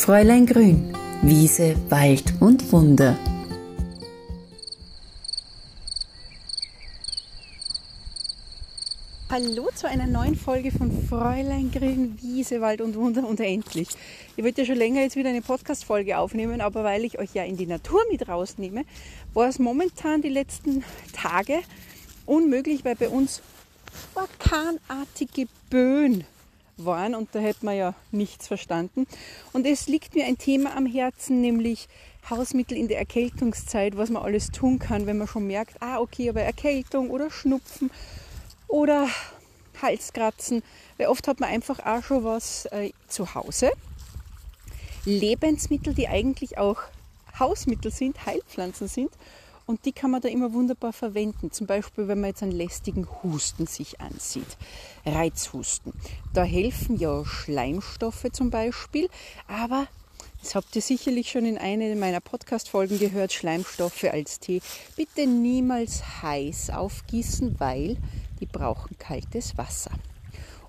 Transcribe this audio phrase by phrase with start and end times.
[0.00, 3.18] Fräulein Grün, Wiese, Wald und Wunder.
[9.30, 13.88] Hallo zu einer neuen Folge von Fräulein Grün, Wiese, Wald und Wunder und endlich.
[14.36, 17.44] Ich wollte ja schon länger jetzt wieder eine Podcast-Folge aufnehmen, aber weil ich euch ja
[17.44, 18.84] in die Natur mit rausnehme,
[19.34, 21.58] war es momentan die letzten Tage
[22.24, 23.42] unmöglich, weil bei uns
[24.14, 26.24] orkanartige Böen
[26.84, 29.06] waren und da hätte man ja nichts verstanden.
[29.52, 31.88] Und es liegt mir ein Thema am Herzen, nämlich
[32.28, 36.28] Hausmittel in der Erkältungszeit, was man alles tun kann, wenn man schon merkt, ah okay,
[36.28, 37.90] aber Erkältung oder Schnupfen
[38.68, 39.08] oder
[39.80, 40.62] Halskratzen,
[40.98, 43.70] weil oft hat man einfach auch schon was äh, zu Hause.
[45.04, 46.78] Lebensmittel, die eigentlich auch
[47.38, 49.10] Hausmittel sind, Heilpflanzen sind
[49.66, 51.50] und die kann man da immer wunderbar verwenden.
[51.50, 54.56] Zum Beispiel, wenn man jetzt einen lästigen Husten sich ansieht.
[55.06, 55.92] Reizhusten.
[56.32, 59.08] Da helfen ja Schleimstoffe zum Beispiel,
[59.46, 59.86] aber
[60.42, 64.62] das habt ihr sicherlich schon in einer meiner Podcast-Folgen gehört, Schleimstoffe als Tee.
[64.96, 67.98] Bitte niemals heiß aufgießen, weil
[68.40, 69.90] die brauchen kaltes Wasser.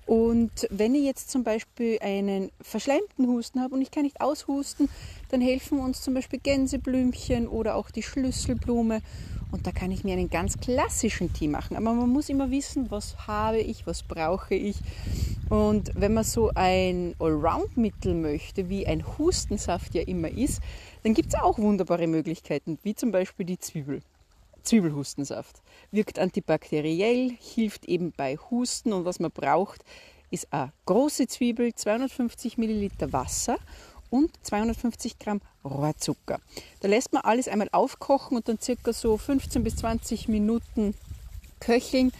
[0.06, 4.88] Und wenn ich jetzt zum Beispiel einen verschleimten Husten habe und ich kann nicht aushusten,
[5.30, 9.00] dann helfen uns zum Beispiel Gänseblümchen oder auch die Schlüsselblume.
[9.52, 11.76] Und da kann ich mir einen ganz klassischen Tee machen.
[11.76, 14.76] Aber man muss immer wissen, was habe ich, was brauche ich.
[15.50, 20.62] Und wenn man so ein Allround-Mittel möchte, wie ein Hustensaft ja immer ist,
[21.02, 24.00] dann gibt es auch wunderbare Möglichkeiten, wie zum Beispiel die Zwiebel.
[24.62, 25.62] Zwiebelhustensaft.
[25.90, 29.84] Wirkt antibakteriell, hilft eben bei Husten und was man braucht,
[30.30, 33.58] ist eine große Zwiebel, 250 Milliliter Wasser
[34.10, 36.40] und 250 Gramm Rohrzucker.
[36.80, 40.94] Da lässt man alles einmal aufkochen und dann circa so 15 bis 20 Minuten
[41.60, 42.12] köcheln,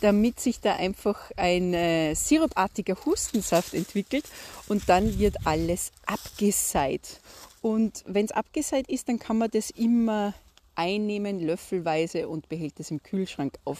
[0.00, 4.24] damit sich da einfach ein äh, sirupartiger Hustensaft entwickelt
[4.68, 7.20] und dann wird alles abgeseit.
[7.60, 10.34] Und wenn es abgeseit ist, dann kann man das immer
[10.78, 13.78] einnehmen, löffelweise und behält es im Kühlschrank auf.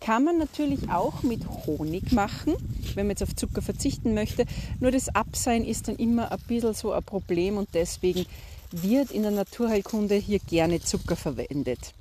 [0.00, 2.54] Kann man natürlich auch mit Honig machen,
[2.94, 4.46] wenn man jetzt auf Zucker verzichten möchte.
[4.80, 8.24] Nur das Absein ist dann immer ein bisschen so ein Problem und deswegen
[8.70, 11.94] wird in der Naturheilkunde hier gerne Zucker verwendet.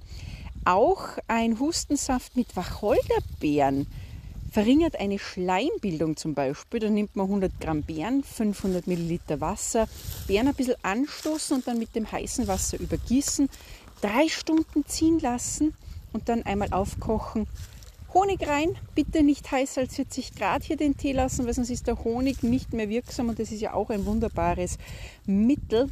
[0.64, 3.88] Auch ein Hustensaft mit Wacholderbeeren
[4.52, 6.80] verringert eine Schleimbildung zum Beispiel.
[6.80, 9.88] Da nimmt man 100 Gramm Beeren, 500 Milliliter Wasser,
[10.28, 13.50] Beeren ein bisschen anstoßen und dann mit dem heißen Wasser übergießen
[14.06, 15.74] drei Stunden ziehen lassen
[16.14, 17.48] und dann einmal aufkochen.
[18.14, 21.88] Honig rein, bitte nicht heißer als 40 Grad hier den Tee lassen, weil sonst ist
[21.88, 24.78] der Honig nicht mehr wirksam und das ist ja auch ein wunderbares
[25.26, 25.90] Mittel,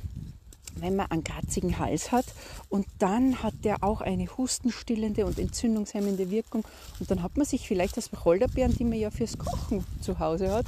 [0.75, 2.25] wenn man einen kratzigen Hals hat.
[2.69, 6.63] Und dann hat der auch eine hustenstillende und entzündungshemmende Wirkung.
[6.99, 10.51] Und dann hat man sich vielleicht das Wacholderbeeren, die man ja fürs Kochen zu Hause
[10.51, 10.65] hat,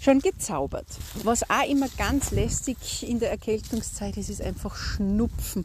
[0.00, 0.86] schon gezaubert.
[1.22, 5.64] Was auch immer ganz lästig in der Erkältungszeit ist, ist einfach Schnupfen.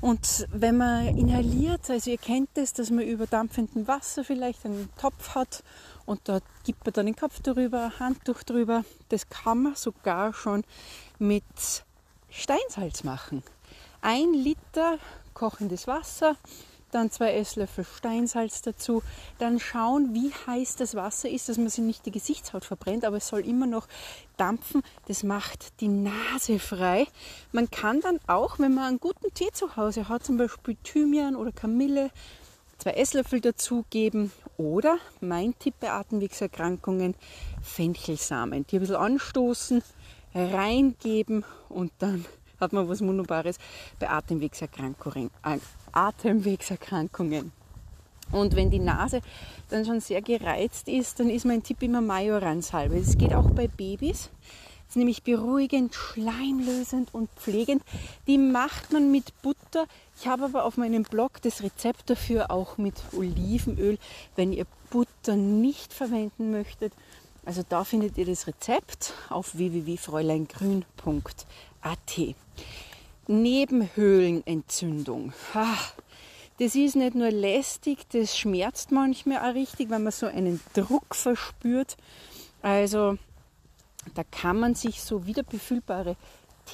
[0.00, 4.88] Und wenn man inhaliert, also ihr kennt es, dass man über dampfendem Wasser vielleicht einen
[4.96, 5.64] Topf hat
[6.06, 8.84] und da gibt man dann den Kopf drüber, Handtuch drüber.
[9.08, 10.62] Das kann man sogar schon
[11.18, 11.44] mit
[12.30, 13.42] Steinsalz machen.
[14.00, 14.98] Ein Liter
[15.34, 16.36] kochendes Wasser,
[16.90, 19.02] dann zwei Esslöffel Steinsalz dazu,
[19.38, 23.16] dann schauen, wie heiß das Wasser ist, dass man sich nicht die Gesichtshaut verbrennt, aber
[23.16, 23.88] es soll immer noch
[24.36, 24.82] dampfen.
[25.06, 27.06] Das macht die Nase frei.
[27.52, 31.36] Man kann dann auch, wenn man einen guten Tee zu Hause hat, zum Beispiel Thymian
[31.36, 32.10] oder Kamille,
[32.78, 37.14] zwei Esslöffel dazugeben oder mein Tipp bei Atemwegserkrankungen,
[37.60, 39.82] Fenchelsamen, die ein bisschen anstoßen,
[40.34, 42.24] reingeben und dann
[42.60, 43.58] hat man was Wunderbares
[43.98, 45.30] bei Atemwegserkrankungen.
[45.44, 45.58] Äh,
[45.92, 47.52] Atemwegserkrankungen.
[48.30, 49.20] Und wenn die Nase
[49.70, 53.00] dann schon sehr gereizt ist, dann ist mein Tipp immer Majoransalbe.
[53.00, 54.30] Das geht auch bei Babys.
[54.88, 57.82] Das ist nämlich beruhigend, schleimlösend und pflegend.
[58.26, 59.86] Die macht man mit Butter.
[60.18, 63.98] Ich habe aber auf meinem Blog das Rezept dafür auch mit Olivenöl,
[64.34, 66.94] wenn ihr Butter nicht verwenden möchtet.
[67.48, 72.36] Also da findet ihr das Rezept auf www.fräuleingrün.at.
[73.26, 75.32] Nebenhöhlenentzündung.
[76.58, 81.14] Das ist nicht nur lästig, das schmerzt manchmal auch richtig, wenn man so einen Druck
[81.14, 81.96] verspürt.
[82.60, 83.16] Also
[84.14, 86.16] da kann man sich so wieder befüllbare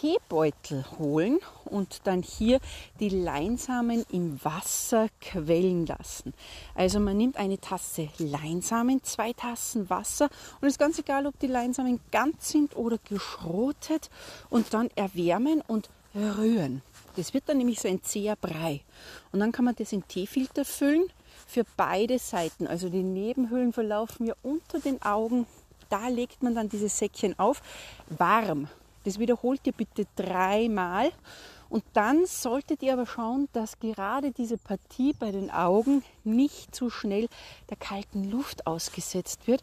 [0.00, 2.58] Teebeutel holen und dann hier
[2.99, 6.35] die Leinsamen im Wasser quellen lassen.
[6.75, 10.29] Also man nimmt eine Tasse Leinsamen, zwei Tassen Wasser
[10.61, 14.11] und es ist ganz egal, ob die Leinsamen ganz sind oder geschrotet
[14.50, 16.82] und dann erwärmen und rühren.
[17.17, 18.81] Das wird dann nämlich so ein zäher Brei.
[19.31, 21.06] Und dann kann man das in Teefilter füllen
[21.46, 22.67] für beide Seiten.
[22.67, 25.46] Also die Nebenhöhlen verlaufen ja unter den Augen.
[25.88, 27.62] Da legt man dann dieses Säckchen auf,
[28.08, 28.69] warm
[29.04, 31.12] Das wiederholt ihr bitte dreimal.
[31.68, 36.90] Und dann solltet ihr aber schauen, dass gerade diese Partie bei den Augen nicht zu
[36.90, 37.28] schnell
[37.70, 39.62] der kalten Luft ausgesetzt wird,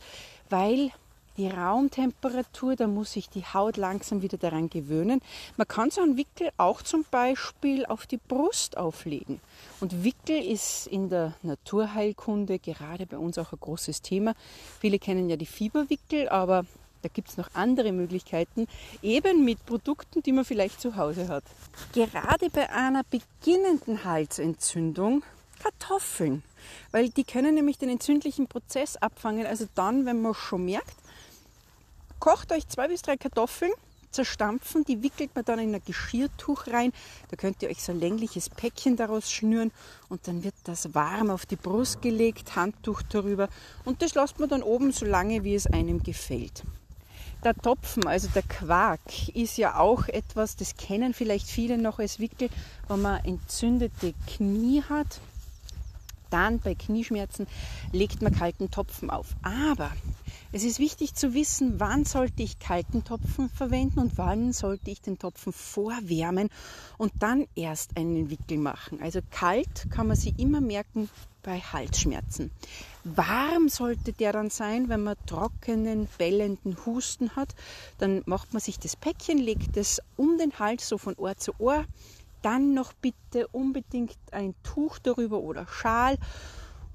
[0.50, 0.92] weil
[1.38, 5.22] die Raumtemperatur, da muss sich die Haut langsam wieder daran gewöhnen.
[5.58, 9.40] Man kann so einen Wickel auch zum Beispiel auf die Brust auflegen.
[9.80, 14.34] Und Wickel ist in der Naturheilkunde gerade bei uns auch ein großes Thema.
[14.80, 16.66] Viele kennen ja die Fieberwickel, aber
[17.02, 18.68] da gibt es noch andere Möglichkeiten,
[19.02, 21.44] eben mit Produkten, die man vielleicht zu Hause hat.
[21.94, 25.24] Gerade bei einer beginnenden Halsentzündung
[25.62, 26.42] Kartoffeln,
[26.92, 29.46] weil die können nämlich den entzündlichen Prozess abfangen.
[29.46, 30.96] Also dann, wenn man schon merkt,
[32.22, 33.72] Kocht euch zwei bis drei Kartoffeln,
[34.12, 36.94] zerstampfen, die wickelt man dann in ein Geschirrtuch rein.
[37.32, 39.72] Da könnt ihr euch so ein längliches Päckchen daraus schnüren
[40.08, 43.50] und dann wird das warm auf die Brust gelegt, Handtuch darüber
[43.86, 46.62] und das lasst man dann oben so lange, wie es einem gefällt.
[47.44, 52.20] Der Topfen, also der Quark, ist ja auch etwas, das kennen vielleicht viele noch als
[52.20, 52.50] Wickel,
[52.88, 55.20] wenn man entzündete Knie hat.
[56.32, 57.46] Dann bei Knieschmerzen
[57.92, 59.36] legt man kalten Topfen auf.
[59.44, 59.92] Aber
[60.52, 65.02] es ist wichtig zu wissen, wann sollte ich kalten Topfen verwenden und wann sollte ich
[65.02, 66.50] den Topfen vorwärmen
[66.98, 69.00] und dann erst einen Wickel machen.
[69.02, 71.10] Also kalt kann man sich immer merken
[71.44, 72.52] bei Halsschmerzen.
[73.04, 77.56] Warm sollte der dann sein, wenn man trockenen, bellenden Husten hat.
[77.98, 81.54] Dann macht man sich das Päckchen, legt es um den Hals so von Ohr zu
[81.60, 81.86] Ohr.
[82.42, 86.18] Dann noch bitte unbedingt ein Tuch darüber oder Schal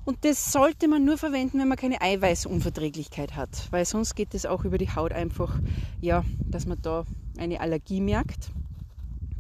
[0.06, 4.46] und das sollte man nur verwenden, wenn man keine Eiweißunverträglichkeit hat, weil sonst geht es
[4.46, 5.58] auch über die Haut einfach,
[6.00, 7.04] ja, dass man da
[7.38, 8.52] eine Allergie merkt.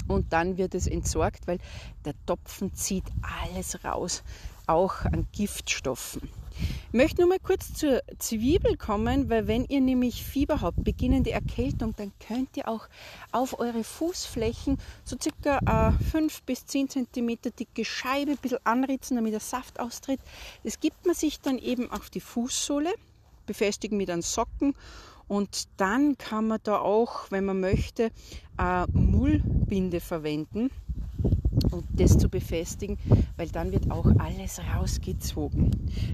[0.08, 1.58] Und dann wird es entsorgt, weil
[2.04, 3.04] der Topfen zieht
[3.44, 4.24] alles raus,
[4.66, 6.28] auch an Giftstoffen.
[6.88, 11.32] Ich möchte nur mal kurz zur Zwiebel kommen, weil wenn ihr nämlich Fieber habt, beginnende
[11.32, 12.88] Erkältung, dann könnt ihr auch
[13.32, 19.16] auf eure Fußflächen so circa 5 äh, bis 10 cm dicke Scheibe ein bisschen anritzen,
[19.16, 20.20] damit der Saft austritt.
[20.64, 22.92] Das gibt man sich dann eben auf die Fußsohle,
[23.46, 24.74] befestigen mit einem Socken
[25.28, 28.10] und dann kann man da auch, wenn man möchte,
[28.92, 30.70] Mullbinde verwenden
[31.76, 32.98] und das zu befestigen,
[33.36, 35.70] weil dann wird auch alles rausgezogen.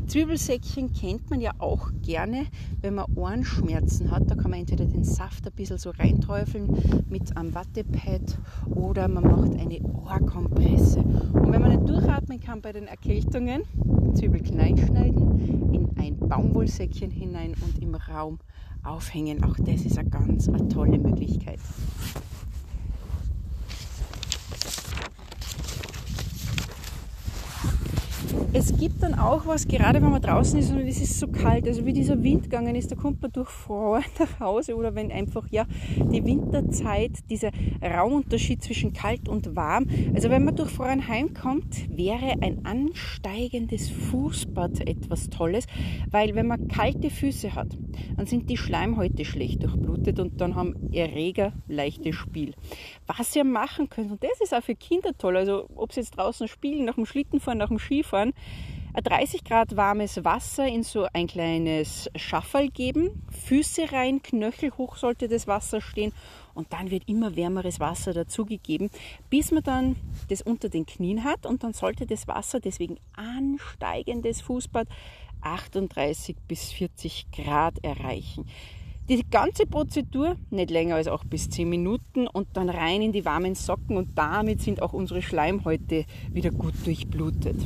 [0.06, 2.46] Zwiebelsäckchen kennt man ja auch gerne,
[2.80, 4.30] wenn man Ohrenschmerzen hat.
[4.30, 8.38] Da kann man entweder den Saft ein bisschen so reinträufeln mit einem Wattepad
[8.74, 11.00] oder man macht eine Ohrkompresse.
[11.00, 13.62] Und wenn man nicht durchatmen kann bei den Erkältungen,
[14.14, 18.38] Zwiebel klein schneiden, in ein Baumwollsäckchen hinein und im Raum
[18.82, 19.44] aufhängen.
[19.44, 21.60] Auch das ist eine ganz eine tolle Möglichkeit.
[28.54, 31.66] Es gibt dann auch was, gerade wenn man draußen ist und es ist so kalt,
[31.66, 35.46] also wie dieser Wind gegangen ist, da kommt man durchfroren nach Hause oder wenn einfach,
[35.50, 35.64] ja,
[35.96, 37.50] die Winterzeit, dieser
[37.82, 45.31] Raumunterschied zwischen kalt und warm, also wenn man durchfroren heimkommt, wäre ein ansteigendes Fußbad etwas
[45.31, 45.66] Tolles,
[46.10, 47.78] weil wenn man kalte Füße hat,
[48.19, 52.55] dann sind die Schleimhäute schlecht durchblutet und dann haben Erreger leichtes Spiel.
[53.06, 56.19] Was ihr machen könnt, und das ist auch für Kinder toll, also ob sie jetzt
[56.19, 58.34] draußen spielen, nach dem Schlittenfahren, nach dem Skifahren,
[58.94, 64.96] ein 30 Grad warmes Wasser in so ein kleines Schafferl geben, Füße rein, Knöchel hoch
[64.96, 66.12] sollte das Wasser stehen
[66.52, 68.90] und dann wird immer wärmeres Wasser dazugegeben,
[69.31, 69.96] bis man dann
[70.28, 74.86] das unter den Knien hat und dann sollte das Wasser deswegen ansteigendes Fußbad
[75.40, 78.46] 38 bis 40 Grad erreichen.
[79.08, 83.24] Die ganze Prozedur nicht länger als auch bis 10 Minuten und dann rein in die
[83.24, 87.56] warmen Socken und damit sind auch unsere Schleimhäute wieder gut durchblutet.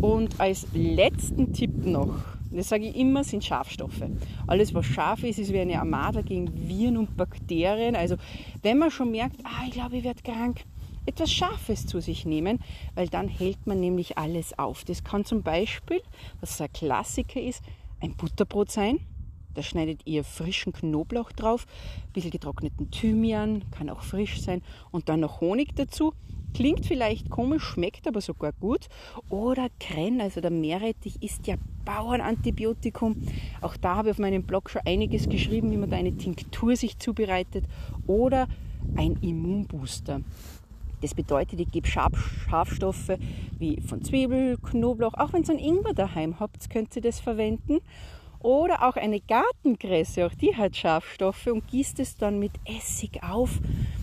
[0.00, 2.14] Und als letzten Tipp noch,
[2.50, 4.02] das sage ich immer, sind Schafstoffe.
[4.46, 7.94] Alles, was scharf ist, ist wie eine Armada gegen Viren und Bakterien.
[7.94, 8.16] Also
[8.62, 10.64] wenn man schon merkt, ah, ich glaube, ich werde krank,
[11.06, 12.60] etwas Scharfes zu sich nehmen,
[12.94, 14.84] weil dann hält man nämlich alles auf.
[14.84, 16.00] Das kann zum Beispiel,
[16.40, 17.62] was ein Klassiker ist,
[18.00, 19.00] ein Butterbrot sein
[19.54, 21.66] da schneidet ihr frischen Knoblauch drauf,
[22.06, 26.14] ein bisschen getrockneten Thymian, kann auch frisch sein und dann noch Honig dazu.
[26.54, 28.88] Klingt vielleicht komisch, schmeckt aber sogar gut.
[29.28, 33.16] Oder Krenn, also der Meerrettich, ist ja Bauernantibiotikum.
[33.60, 36.76] Auch da habe ich auf meinem Blog schon einiges geschrieben, wie man da eine Tinktur
[36.76, 37.64] sich zubereitet.
[38.06, 38.48] Oder
[38.96, 40.20] ein Immunbooster.
[41.00, 43.12] Das bedeutet, ich gebe Schafstoffe
[43.58, 47.78] wie von Zwiebel, Knoblauch, auch wenn ihr einen Ingwer daheim habt, könnt ihr das verwenden.
[48.40, 53.60] Oder auch eine Gartenkresse, auch die hat Schafstoffe und gießt es dann mit Essig auf.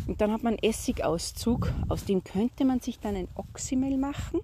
[0.08, 4.39] Und dann hat man Essigauszug, aus dem könnte man sich dann ein Oxymel machen.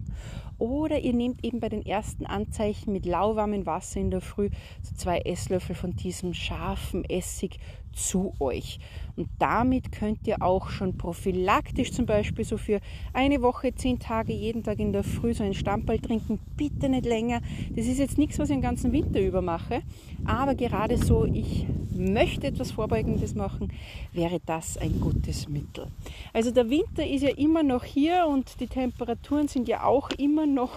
[0.57, 4.49] Oder ihr nehmt eben bei den ersten Anzeichen mit lauwarmem Wasser in der Früh
[4.81, 7.59] so zwei Esslöffel von diesem scharfen Essig
[7.93, 8.79] zu euch.
[9.15, 12.79] Und damit könnt ihr auch schon prophylaktisch zum Beispiel so für
[13.13, 16.39] eine Woche, zehn Tage, jeden Tag in der Früh so einen Stammball trinken.
[16.57, 17.41] Bitte nicht länger.
[17.75, 19.81] Das ist jetzt nichts, was ich den ganzen Winter über mache.
[20.25, 23.71] Aber gerade so, ich möchte etwas Vorbeugendes machen,
[24.13, 25.87] wäre das ein gutes Mittel.
[26.33, 30.47] Also der Winter ist ja immer noch hier und die Temperaturen sind ja auch immer
[30.47, 30.71] noch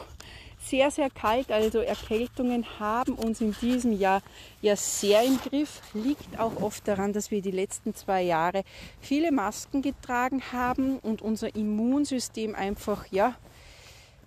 [0.58, 1.50] sehr, sehr kalt.
[1.50, 4.22] Also Erkältungen haben uns in diesem Jahr
[4.62, 5.80] ja sehr im Griff.
[5.94, 8.64] Liegt auch oft daran, dass wir die letzten zwei Jahre
[9.00, 13.36] viele Masken getragen haben und unser Immunsystem einfach, ja,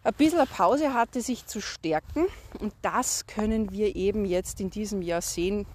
[0.04, 2.26] ein bisschen eine Pause hatte, sich zu stärken.
[2.60, 5.66] Und das können wir eben jetzt in diesem Jahr sehen,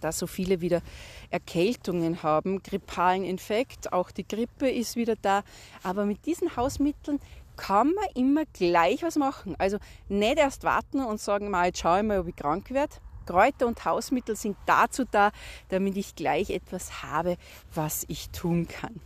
[0.00, 0.82] dass so viele wieder
[1.30, 5.44] Erkältungen haben, grippalen Infekt, auch die Grippe ist wieder da.
[5.82, 7.20] Aber mit diesen Hausmitteln
[7.56, 9.54] kann man immer gleich was machen.
[9.58, 9.78] Also
[10.08, 12.94] nicht erst warten und sagen, mal, jetzt schaue ich mal, ob ich krank werde.
[13.26, 15.30] Kräuter und Hausmittel sind dazu da,
[15.68, 17.36] damit ich gleich etwas habe,
[17.72, 19.00] was ich tun kann.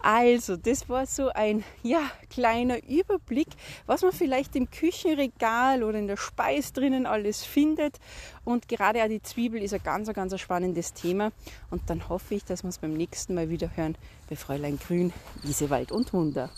[0.00, 3.48] Also, das war so ein ja, kleiner Überblick,
[3.86, 7.98] was man vielleicht im Küchenregal oder in der Speis drinnen alles findet.
[8.44, 11.32] Und gerade auch die Zwiebel ist ein ganz, ganz spannendes Thema.
[11.70, 13.96] Und dann hoffe ich, dass wir uns beim nächsten Mal wieder hören
[14.28, 16.50] bei Fräulein Grün, Wiesewald und Wunder.